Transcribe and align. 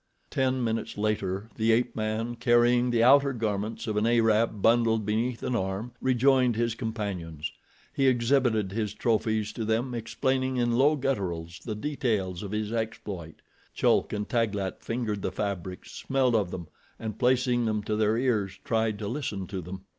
Ten 0.31 0.63
minutes 0.63 0.97
later 0.97 1.47
the 1.57 1.71
ape 1.71 1.95
man, 1.95 2.35
carrying 2.35 2.89
the 2.89 3.03
outer 3.03 3.33
garments 3.33 3.85
of 3.85 3.97
an 3.97 4.07
Arab 4.07 4.59
bundled 4.59 5.05
beneath 5.05 5.43
an 5.43 5.55
arm, 5.55 5.91
rejoined 6.01 6.55
his 6.55 6.73
companions. 6.73 7.51
He 7.93 8.07
exhibited 8.07 8.71
his 8.71 8.95
trophies 8.95 9.53
to 9.53 9.63
them, 9.63 9.93
explaining 9.93 10.57
in 10.57 10.71
low 10.71 10.95
gutturals 10.97 11.59
the 11.63 11.75
details 11.75 12.41
of 12.41 12.51
his 12.51 12.73
exploit. 12.73 13.43
Chulk 13.75 14.11
and 14.11 14.27
Taglat 14.27 14.81
fingered 14.81 15.21
the 15.21 15.31
fabrics, 15.31 15.91
smelled 15.91 16.33
of 16.35 16.49
them, 16.49 16.67
and, 16.97 17.19
placing 17.19 17.65
them 17.65 17.83
to 17.83 17.95
their 17.95 18.17
ears, 18.17 18.57
tried 18.65 18.97
to 18.97 19.07
listen 19.07 19.45
to 19.45 19.61
them. 19.61 19.81